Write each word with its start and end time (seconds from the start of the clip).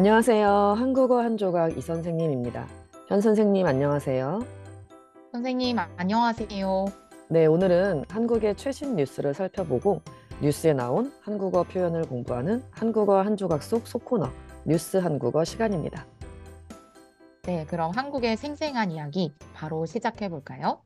안녕하세요. 0.00 0.74
한국어 0.76 1.22
한 1.22 1.38
조각 1.38 1.78
이 1.78 1.80
선생님입니다. 1.80 2.68
현 3.08 3.22
선생님 3.22 3.66
안녕하세요. 3.66 4.40
선생님, 5.32 5.78
아- 5.78 5.88
안녕하세요. 5.96 6.84
네, 7.30 7.46
오늘은 7.46 8.04
한국의 8.10 8.56
최신 8.56 8.96
뉴스를 8.96 9.32
살펴보고 9.32 10.02
뉴스에 10.42 10.74
나온 10.74 11.10
한국어 11.22 11.62
표현을 11.62 12.02
공부하는 12.02 12.62
한국어 12.72 13.22
한 13.22 13.38
조각 13.38 13.62
속 13.62 13.88
소코너 13.88 14.28
뉴스 14.66 14.98
한국어 14.98 15.44
시간입니다. 15.44 16.06
네, 17.44 17.64
그럼 17.64 17.90
한국의 17.92 18.36
생생한 18.36 18.90
이야기 18.90 19.32
바로 19.54 19.86
시작해 19.86 20.28
볼까요? 20.28 20.82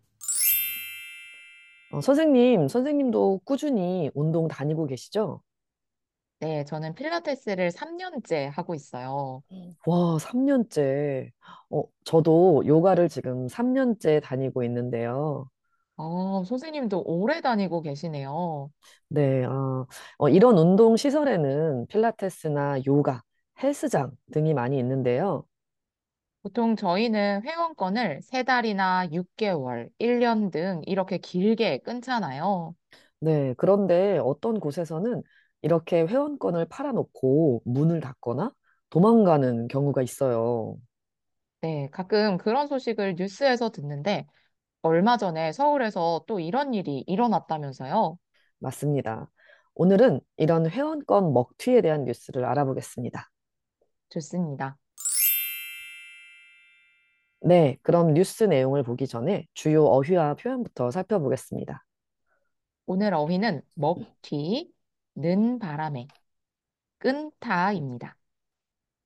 어, 1.90 2.00
선생님, 2.00 2.68
선생님도 2.68 3.40
꾸준히 3.44 4.08
운동 4.14 4.46
다니고 4.46 4.86
계시죠? 4.86 5.40
네, 6.40 6.64
저는 6.64 6.94
필라테스를 6.94 7.70
3년째 7.70 8.46
하고 8.46 8.74
있어요. 8.74 9.42
와, 9.86 10.18
3년째. 10.18 11.30
어, 11.70 11.82
저도 12.04 12.62
요가를 12.66 13.08
지금 13.08 13.48
3년째 13.48 14.20
다니고 14.20 14.62
있는데요. 14.64 15.50
어, 15.96 16.42
선생님도 16.44 17.02
오래 17.06 17.40
다니고 17.40 17.82
계시네요. 17.82 18.70
네, 19.08 19.44
아, 19.44 19.84
어, 20.18 20.28
이런 20.28 20.56
운동 20.58 20.96
시설에는 20.96 21.86
필라테스나 21.88 22.78
요가, 22.86 23.22
헬스장 23.62 24.12
등이 24.32 24.54
많이 24.54 24.78
있는데요. 24.78 25.44
보통 26.42 26.76
저희는 26.76 27.42
회원권을 27.44 28.20
세달이나 28.22 29.08
6개월, 29.12 29.88
1년 29.98 30.50
등 30.50 30.80
이렇게 30.86 31.16
길게 31.18 31.78
끊잖아요. 31.78 32.74
네, 33.20 33.54
그런데 33.58 34.18
어떤 34.18 34.58
곳에서는 34.60 35.22
이렇게 35.62 36.02
회원권을 36.02 36.66
팔아놓고 36.68 37.62
문을 37.64 38.00
닫거나 38.00 38.52
도망가는 38.90 39.68
경우가 39.68 40.02
있어요. 40.02 40.76
네, 41.62 41.88
가끔 41.92 42.38
그런 42.38 42.66
소식을 42.66 43.16
뉴스에서 43.16 43.70
듣는데 43.70 44.26
얼마 44.82 45.16
전에 45.16 45.52
서울에서 45.52 46.24
또 46.26 46.40
이런 46.40 46.72
일이 46.72 47.04
일어났다면서요? 47.06 48.18
맞습니다. 48.58 49.30
오늘은 49.74 50.20
이런 50.36 50.68
회원권 50.68 51.32
먹튀에 51.32 51.82
대한 51.82 52.04
뉴스를 52.04 52.44
알아보겠습니다. 52.44 53.30
좋습니다. 54.08 54.78
네, 57.42 57.78
그럼 57.82 58.12
뉴스 58.12 58.44
내용을 58.44 58.82
보기 58.82 59.06
전에 59.06 59.46
주요 59.54 59.84
어휘와 59.84 60.34
표현부터 60.34 60.90
살펴보겠습니다. 60.90 61.84
오늘 62.86 63.14
어휘는 63.14 63.62
먹튀, 63.76 64.72
는 65.20 65.58
바람에, 65.60 66.10
끈타입니다. 66.98 68.18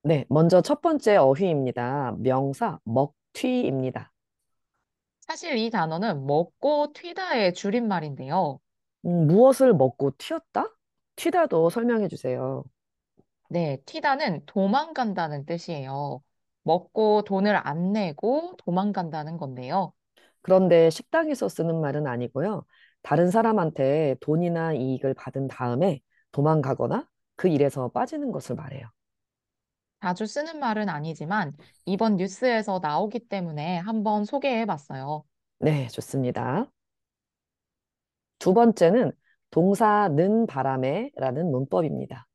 네, 0.03 0.25
먼저 0.29 0.61
첫 0.61 0.81
번째 0.83 1.17
어휘입니다. 1.17 2.15
명사 2.19 2.79
먹튀입니다. 2.85 4.13
사실 5.23 5.57
이 5.59 5.71
단어는 5.71 6.25
먹고 6.27 6.93
튀다의 6.95 7.55
줄임말인데요. 7.55 8.61
음, 9.07 9.27
무엇을 9.27 9.75
먹고 9.75 10.13
튀었다? 10.19 10.75
튀다도 11.17 11.71
설명해 11.71 12.09
주세요. 12.09 12.65
네, 13.49 13.79
튀다는 13.87 14.45
도망간다는 14.47 15.47
뜻이에요. 15.47 16.23
먹고 16.63 17.23
돈을 17.25 17.57
안 17.67 17.93
내고 17.93 18.55
도망간다는 18.59 19.37
건데요. 19.39 19.93
그런데 20.43 20.91
식당에서 20.91 21.49
쓰는 21.49 21.81
말은 21.81 22.07
아니고요. 22.07 22.65
다른 23.05 23.31
사람한테 23.31 24.17
돈이나 24.21 24.75
이익을 24.75 25.15
받은 25.15 25.49
다음에 25.49 26.01
도망가거나 26.33 27.09
그 27.37 27.49
일에서 27.49 27.89
빠지는 27.91 28.33
것을 28.33 28.57
말해요. 28.57 28.89
자주 30.01 30.27
쓰는 30.27 30.61
말은 30.61 30.89
아니지만 30.89 31.53
이번 31.87 32.17
뉴스에서 32.17 32.79
나오기 32.81 33.29
때문에 33.29 33.79
한번 33.79 34.25
소개해 34.25 34.67
봤어요. 34.67 35.25
네, 35.59 35.89
좋습니다. 35.89 36.71
두 38.39 38.55
번째는 38.55 39.11
동사 39.51 40.09
는 40.09 40.47
바람에 40.47 41.11
라는 41.17 41.51
문법입니다. 41.51 42.27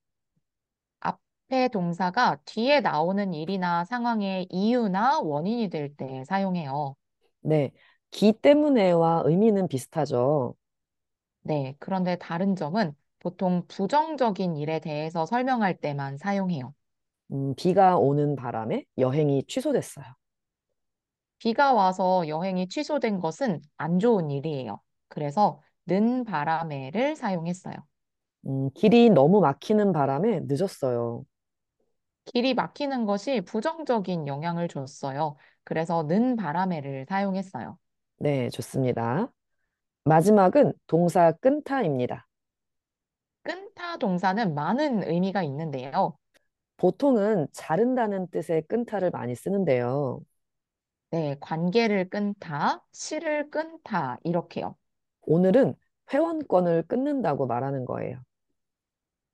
앞에 1.02 1.68
동사가 1.70 2.38
뒤에 2.46 2.80
나오는 2.82 3.34
일이나 3.34 3.84
상황의 3.86 4.48
이유나 4.50 5.20
원인이 5.22 5.70
될 5.70 5.94
때 5.98 6.24
사용해요. 6.26 6.96
네, 7.42 7.72
기 8.12 8.34
때문에와 8.34 9.24
의미는 9.26 9.68
비슷하죠. 9.68 10.56
네, 11.42 11.76
그런데 11.80 12.16
다른 12.18 12.56
점은 12.56 12.94
보통 13.20 13.66
부정적인 13.68 14.56
일에 14.58 14.80
대해서 14.80 15.26
설명할 15.26 15.78
때만 15.80 16.18
사용해요. 16.18 16.74
음, 17.32 17.54
비가 17.56 17.98
오는 17.98 18.36
바람에 18.36 18.86
여행이 18.98 19.44
취소됐어요. 19.48 20.06
비가 21.40 21.74
와서 21.74 22.28
여행이 22.28 22.68
취소된 22.70 23.20
것은 23.20 23.62
안 23.78 24.00
좋은 24.00 24.30
일이에요. 24.30 24.82
그래서 25.08 25.62
는 25.88 26.24
바람에를 26.24 27.16
사용했어요. 27.16 27.76
음, 28.48 28.70
길이 28.74 29.10
너무 29.10 29.42
막히는 29.42 29.92
바람에 29.94 30.42
늦었어요. 30.48 31.26
길이 32.26 32.54
막히는 32.54 33.06
것이 33.06 33.42
부정적인 33.42 34.28
영향을 34.28 34.68
줬어요. 34.70 35.36
그래서 35.66 36.04
는 36.04 36.36
바람에를 36.38 37.06
사용했어요. 37.10 37.78
네, 38.18 38.50
좋습니다. 38.50 39.32
마지막은 40.10 40.74
동사 40.88 41.32
끈타입니다. 41.34 42.26
끈타 43.44 43.98
동사는 43.98 44.56
많은 44.56 45.08
의미가 45.08 45.44
있는데요. 45.44 46.18
보통은 46.78 47.48
자른다는 47.52 48.26
뜻의 48.32 48.64
끈타를 48.64 49.12
많이 49.12 49.36
쓰는데요. 49.36 50.22
네, 51.12 51.36
관계를 51.40 52.10
끈타, 52.10 52.84
실을 52.92 53.52
끈타, 53.52 54.18
이렇게요. 54.24 54.76
오늘은 55.28 55.76
회원권을 56.12 56.88
끊는다고 56.88 57.46
말하는 57.46 57.86
거예요. 57.86 58.20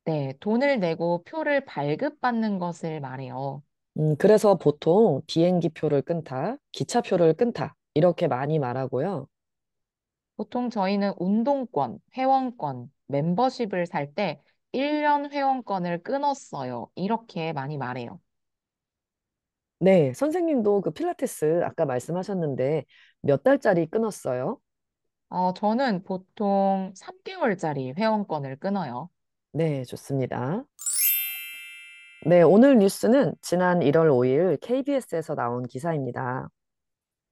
네, 0.04 0.34
돈을 0.42 0.82
내고 0.82 1.24
표를 1.24 1.64
발급받는 1.64 2.60
것을 2.60 3.00
말해요. 3.00 3.64
음, 3.98 4.18
그래서 4.18 4.56
보통 4.58 5.22
비행기 5.26 5.70
표를 5.70 6.02
끊다, 6.02 6.58
기차표를 6.74 7.36
끊다, 7.36 7.78
이렇게 7.94 8.28
많이 8.28 8.60
말하고요. 8.60 9.28
보통 10.38 10.70
저희는 10.70 11.14
운동권, 11.20 12.00
회원권, 12.18 12.92
멤버십을 13.08 13.86
살 13.88 14.14
때 14.14 14.42
1년 14.72 15.32
회원권을 15.32 16.04
끊었어요. 16.04 16.90
이렇게 16.96 17.54
많이 17.54 17.78
말해요. 17.78 18.20
네, 19.80 20.14
선생님도 20.14 20.82
그 20.82 20.92
필라테스 20.92 21.62
아까 21.64 21.86
말씀하셨는데 21.86 22.86
몇 23.22 23.44
달짜리 23.44 23.86
끊었어요? 23.88 24.60
어, 25.30 25.54
저는 25.54 26.04
보통 26.04 26.94
3개월짜리 26.96 27.94
회원권을 27.98 28.58
끊어요. 28.58 29.10
네, 29.52 29.84
좋습니다. 29.86 30.66
네, 32.26 32.42
오늘 32.42 32.78
뉴스는 32.80 33.34
지난 33.42 33.82
1월 33.82 34.10
5일 34.10 34.58
KBS에서 34.62 35.36
나온 35.36 35.64
기사입니다. 35.68 36.50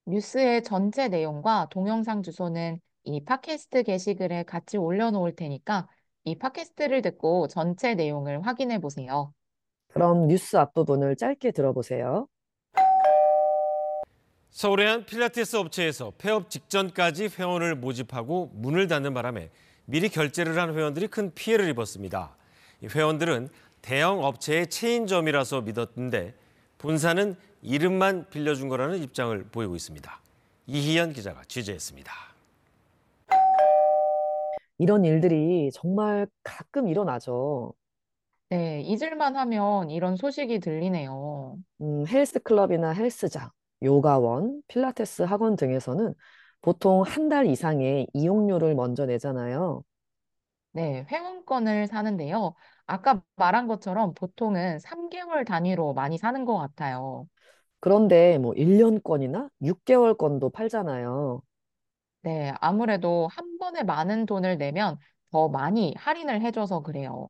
뉴스의 0.05 0.63
전체 0.63 1.07
내용과 1.09 1.67
동영상 1.69 2.23
주소는 2.23 2.79
이 3.05 3.23
팟캐스트 3.23 3.83
게시글에 3.83 4.43
같이 4.43 4.77
올려놓을 4.77 5.35
테니까 5.35 5.87
이 6.23 6.37
팟캐스트를 6.37 7.01
듣고 7.01 7.47
전체 7.47 7.95
내용을 7.95 8.45
확인해 8.45 8.79
보세요. 8.79 9.33
그럼 9.89 10.27
뉴스 10.27 10.55
앞부분을 10.55 11.17
짧게 11.17 11.51
들어보세요. 11.51 12.27
서울의 14.49 14.87
한 14.87 15.05
필라테스 15.05 15.55
업체에서 15.57 16.13
폐업 16.17 16.49
직전까지 16.49 17.29
회원을 17.37 17.75
모집하고 17.75 18.51
문을 18.53 18.87
닫는 18.87 19.13
바람에 19.13 19.49
미리 19.85 20.09
결제를 20.09 20.57
한 20.59 20.73
회원들이 20.75 21.07
큰 21.07 21.33
피해를 21.33 21.67
입었습니다. 21.69 22.35
이 22.81 22.87
회원들은 22.87 23.49
대형 23.81 24.23
업체의 24.23 24.67
체인점이라서 24.67 25.61
믿었는데 25.61 26.35
본사는 26.77 27.35
이름만 27.61 28.29
빌려준 28.29 28.69
거라는 28.69 29.03
입장을 29.03 29.43
보이고 29.51 29.75
있습니다. 29.75 30.21
이희연 30.67 31.13
기자가 31.13 31.43
취재했습니다. 31.45 32.32
이런 34.77 35.05
일들이 35.05 35.71
정말 35.73 36.27
가끔 36.43 36.87
일어나죠. 36.87 37.73
네, 38.49 38.81
잊을만 38.83 39.35
하면 39.35 39.89
이런 39.89 40.15
소식이 40.15 40.59
들리네요. 40.59 41.57
음, 41.81 42.05
헬스 42.07 42.39
클럽이나 42.39 42.91
헬스장, 42.93 43.49
요가원, 43.83 44.61
필라테스 44.67 45.23
학원 45.23 45.55
등에서는 45.55 46.13
보통 46.61 47.01
한 47.03 47.29
달 47.29 47.45
이상의 47.47 48.07
이용료를 48.13 48.75
먼저 48.75 49.05
내잖아요. 49.05 49.83
네, 50.71 51.05
회원권을 51.09 51.87
사는데요. 51.87 52.55
아까 52.87 53.23
말한 53.35 53.67
것처럼 53.67 54.13
보통은 54.15 54.79
3개월 54.79 55.45
단위로 55.45 55.93
많이 55.93 56.17
사는 56.17 56.45
것 56.45 56.57
같아요. 56.57 57.27
그런데 57.79 58.37
뭐 58.39 58.53
1년권이나 58.55 59.49
6개월권도 59.61 60.49
팔잖아요. 60.51 61.41
네, 62.23 62.53
아무래도 62.61 63.27
한 63.31 63.57
번에 63.57 63.83
많은 63.83 64.25
돈을 64.25 64.57
내면 64.57 64.97
더 65.31 65.49
많이 65.49 65.93
할인을 65.97 66.41
해줘서 66.41 66.81
그래요. 66.81 67.29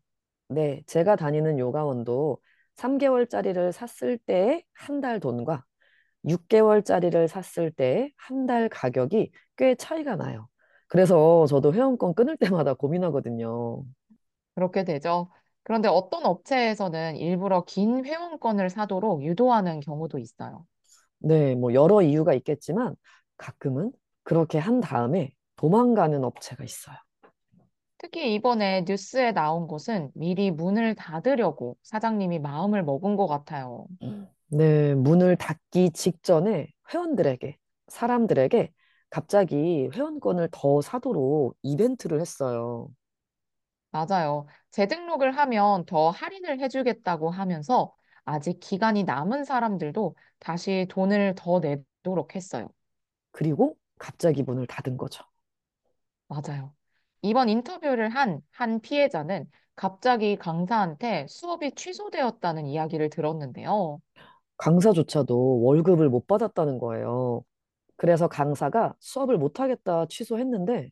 네, 0.50 0.84
제가 0.88 1.16
다니는 1.16 1.58
요가원도 1.60 2.40
3개월짜리를 2.76 3.72
샀을 3.72 4.18
때의 4.20 4.64
한 4.74 5.02
달 5.02 5.20
돈과 5.20 5.64
6개월짜리를 6.28 7.28
샀을 7.28 7.72
때한달 7.72 8.70
가격이 8.70 9.32
꽤 9.58 9.76
차이가 9.76 10.16
나요. 10.16 10.48
그래서 10.88 11.46
저도 11.48 11.74
회원권 11.74 12.14
끊을 12.16 12.38
때마다 12.38 12.74
고민하거든요. 12.74 13.84
그렇게 14.56 14.84
되죠. 14.84 15.32
그런데 15.64 15.88
어떤 15.88 16.26
업체에서는 16.26 17.16
일부러 17.18 17.64
긴 17.66 18.06
회원권을 18.06 18.70
사도록 18.70 19.24
유도하는 19.24 19.80
경우도 19.80 20.18
있어요. 20.20 20.66
네, 21.20 21.56
뭐 21.56 21.74
여러 21.74 22.02
이유가 22.02 22.34
있겠지만 22.34 22.96
가끔은 23.38 23.92
그렇게 24.24 24.58
한 24.58 24.82
다음에 24.82 25.34
도망가는 25.56 26.24
업체가 26.24 26.64
있어요. 26.64 26.96
특히 27.98 28.34
이번에 28.34 28.84
뉴스에 28.88 29.32
나온 29.32 29.68
곳은 29.68 30.12
미리 30.14 30.52
문을 30.52 30.96
닫으려고 30.96 31.78
사장님이 31.84 32.40
마음을 32.40 32.84
먹은 32.84 33.16
것 33.16 33.28
같아요. 33.28 33.88
네, 34.48 34.94
문을 34.94 35.38
닫기 35.38 35.92
직전에 35.92 36.68
회원들에게, 36.94 37.58
사람들에게 37.88 38.72
갑자기 39.10 39.90
회원권을 39.94 40.50
더 40.52 40.82
사도록 40.82 41.56
이벤트를 41.62 42.20
했어요. 42.20 42.90
맞아요. 43.92 44.48
재등록을 44.72 45.38
하면 45.38 45.86
더 45.86 46.10
할인을 46.10 46.60
해주겠다고 46.60 47.30
하면서 47.30 47.96
아직 48.26 48.60
기간이 48.60 49.04
남은 49.04 49.44
사람들도 49.44 50.16
다시 50.40 50.88
돈을 50.90 51.36
더 51.38 51.60
내도록 51.60 52.36
했어요. 52.36 52.70
그리고 53.32 53.78
갑자기 54.04 54.44
문을 54.44 54.68
닫은 54.68 54.98
거죠. 54.98 55.24
맞아요. 56.28 56.74
이번 57.22 57.48
인터뷰를 57.50 58.10
한 58.10 58.42
한 58.52 58.82
피해자는 58.82 59.50
갑자기 59.76 60.36
강사한테 60.38 61.26
수업이 61.30 61.72
취소되었다는 61.76 62.66
이야기를 62.68 63.10
들었는데요. 63.10 64.00
강사조차도 64.58 65.62
월급을 65.64 66.10
못 66.10 66.28
받았다는 66.28 66.78
거예요. 66.80 67.44
그래서 67.98 68.28
강사가 68.28 68.96
수업을 69.00 69.38
못 69.40 69.60
하겠다 69.60 70.08
취소했는데, 70.10 70.92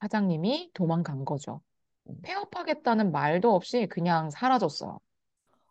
사장님이 0.00 0.70
도망간 0.74 1.24
거죠. 1.24 1.60
음, 2.08 2.20
폐업하겠다는 2.22 3.12
말도 3.12 3.54
없이 3.54 3.86
그냥 3.88 4.30
사라졌어요. 4.30 4.98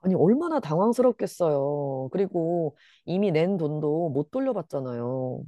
아니, 0.02 0.16
얼마나 0.16 0.60
당황스럽겠어요. 0.60 2.10
그리고 2.12 2.76
이미 3.06 3.32
낸 3.32 3.58
돈도 3.58 4.10
못 4.10 4.32
돌려받잖아요. 4.32 5.42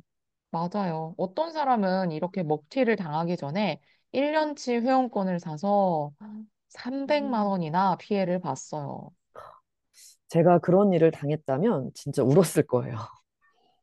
맞아요. 0.52 1.14
어떤 1.18 1.52
사람은 1.52 2.12
이렇게 2.12 2.44
먹튀를 2.44 2.96
당하기 2.98 3.38
전에 3.38 3.82
1년치 4.12 4.74
회원권을 4.76 5.40
사서 5.40 6.12
300만 6.70 7.46
원이나 7.46 7.96
피해를 7.98 8.40
봤어요. 8.40 9.12
제가 10.30 10.60
그런 10.60 10.94
일을 10.94 11.12
당했다면 11.12 11.92
진짜 11.94 12.24
울었을 12.24 12.66
거예요. 12.68 12.96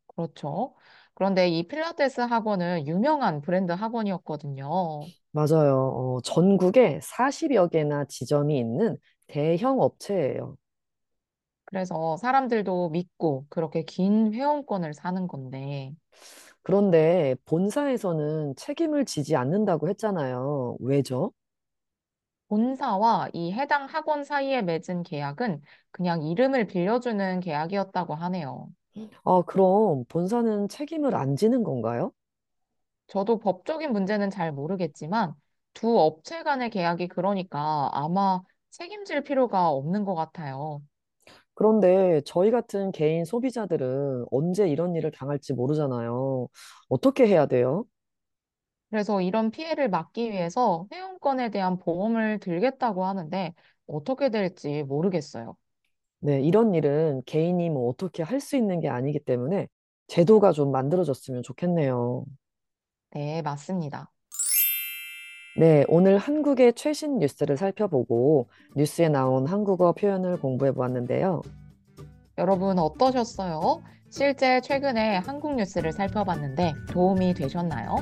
그렇죠. 0.06 0.74
그런데 1.14 1.48
이 1.48 1.66
필라테스 1.68 2.20
학원은 2.22 2.86
유명한 2.86 3.40
브랜드 3.40 3.72
학원이었거든요. 3.72 5.12
맞아요. 5.32 5.76
어, 6.16 6.20
전국에 6.22 7.00
40여 7.02 7.68
개나 7.68 8.04
지점이 8.06 8.58
있는 8.58 8.96
대형 9.26 9.80
업체예요. 9.80 10.56
그래서 11.64 12.16
사람들도 12.16 12.90
믿고 12.90 13.46
그렇게 13.50 13.82
긴 13.82 14.32
회원권을 14.32 14.94
사는 14.94 15.26
건데, 15.28 15.94
그런데 16.68 17.34
본사에서는 17.46 18.54
책임을 18.56 19.06
지지 19.06 19.36
않는다고 19.36 19.88
했잖아요. 19.88 20.76
왜죠? 20.80 21.32
본사와 22.48 23.30
이 23.32 23.52
해당 23.52 23.86
학원 23.86 24.22
사이에 24.24 24.60
맺은 24.62 25.02
계약은 25.02 25.62
그냥 25.90 26.22
이름을 26.22 26.66
빌려주는 26.66 27.40
계약이었다고 27.40 28.14
하네요. 28.14 28.68
아, 29.24 29.42
그럼 29.46 30.04
본사는 30.08 30.68
책임을 30.68 31.14
안 31.14 31.36
지는 31.36 31.62
건가요? 31.62 32.12
저도 33.06 33.38
법적인 33.38 33.92
문제는 33.92 34.30
잘 34.30 34.52
모르겠지만 34.52 35.34
두 35.74 35.98
업체 35.98 36.42
간의 36.42 36.70
계약이 36.70 37.08
그러니까 37.08 37.90
아마 37.92 38.42
책임질 38.70 39.22
필요가 39.24 39.68
없는 39.70 40.04
것 40.04 40.14
같아요. 40.14 40.82
그런데 41.58 42.20
저희 42.24 42.50
같은 42.52 42.92
개인 42.92 43.24
소비자들은 43.24 44.26
언제 44.30 44.68
이런 44.68 44.94
일을 44.94 45.10
당할지 45.10 45.54
모르잖아요. 45.54 46.48
어떻게 46.88 47.26
해야 47.26 47.46
돼요? 47.46 47.84
그래서 48.90 49.20
이런 49.20 49.50
피해를 49.50 49.88
막기 49.90 50.30
위해서 50.30 50.88
회원권에 50.92 51.50
대한 51.50 51.78
보험을 51.78 52.38
들겠다고 52.40 53.04
하는데 53.04 53.54
어떻게 53.86 54.30
될지 54.30 54.82
모르겠어요. 54.84 55.56
네, 56.20 56.40
이런 56.42 56.74
일은 56.74 57.22
개인이 57.26 57.70
뭐 57.70 57.88
어떻게 57.88 58.22
할 58.22 58.40
수 58.40 58.56
있는 58.56 58.80
게 58.80 58.88
아니기 58.88 59.18
때문에 59.20 59.68
제도가 60.08 60.52
좀 60.52 60.70
만들어졌으면 60.72 61.42
좋겠네요. 61.42 62.24
네, 63.10 63.42
맞습니다. 63.42 64.10
네, 65.58 65.84
오늘 65.88 66.18
한국의 66.18 66.74
최신 66.74 67.18
뉴스를 67.18 67.56
살펴보고 67.56 68.46
뉴스에 68.76 69.08
나온 69.08 69.44
한국어 69.44 69.90
표현을 69.90 70.38
공부해 70.38 70.70
보았는데요. 70.70 71.42
여러분 72.38 72.78
어떠셨어요? 72.78 73.82
실제 74.08 74.60
최근에 74.60 75.16
한국 75.16 75.56
뉴스를 75.56 75.90
살펴봤는데 75.90 76.74
도움이 76.92 77.34
되셨나요? 77.34 77.96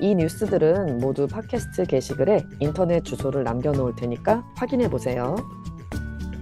이 0.00 0.16
뉴스들은 0.16 0.98
모두 0.98 1.28
팟캐스트 1.28 1.84
게시글에 1.84 2.42
인터넷 2.58 3.04
주소를 3.04 3.44
남겨놓을 3.44 3.94
테니까 3.94 4.44
확인해 4.56 4.90
보세요. 4.90 5.36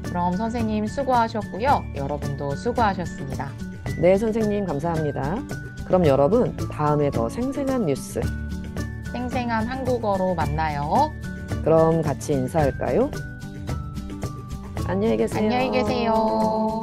그럼 0.05 0.37
선생님 0.37 0.87
수고하셨고요. 0.87 1.85
여러분도 1.97 2.53
수고하셨습니다. 2.53 3.51
네, 4.01 4.17
선생님 4.17 4.65
감사합니다. 4.65 5.37
그럼 5.87 6.07
여러분, 6.07 6.57
다음에 6.73 7.11
더 7.11 7.29
생생한 7.29 7.85
뉴스. 7.85 8.21
생생한 9.17 9.67
한국어로 9.67 10.35
만나요. 10.35 11.11
그럼 11.65 12.03
같이 12.03 12.35
인사할까요? 12.35 13.11
안녕히 14.87 15.17
계세요. 15.17 15.43
안녕히 15.43 15.71
계세요. 15.71 16.76